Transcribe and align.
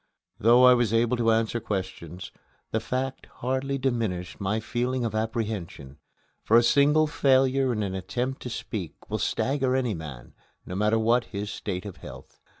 Though 0.39 0.63
I 0.63 0.73
was 0.73 0.93
able 0.95 1.15
to 1.17 1.29
answer 1.31 1.59
questions, 1.59 2.31
that 2.71 2.79
fact 2.79 3.27
hardly 3.35 3.77
diminished 3.77 4.41
my 4.41 4.59
feeling 4.59 5.05
of 5.05 5.13
apprehension, 5.13 5.99
for 6.43 6.57
a 6.57 6.63
single 6.63 7.05
failure 7.05 7.71
in 7.71 7.83
an 7.83 7.93
attempt 7.93 8.41
to 8.41 8.49
speak 8.49 8.95
will 9.11 9.19
stagger 9.19 9.75
any 9.75 9.93
man, 9.93 10.33
no 10.65 10.73
matter 10.73 10.97
what 10.97 11.25
his 11.25 11.51
state 11.51 11.85
of 11.85 11.97
health. 11.97 12.39